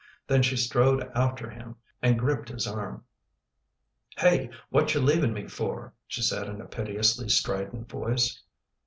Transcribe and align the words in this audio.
Then 0.25 0.41
she 0.41 0.57
strode 0.57 1.11
after 1.13 1.47
him 1.47 1.75
and 2.01 2.17
gripped 2.17 2.49
his 2.49 2.65
arm." 2.65 3.03
Hey, 4.17 4.49
watcha 4.73 4.99
leavin' 4.99 5.31
me 5.31 5.47
for?" 5.47 5.93
she 6.07 6.23
said 6.23 6.47
in 6.49 6.59
a 6.59 6.65
piteously 6.65 7.29
strident 7.29 7.87
voice. 7.87 8.41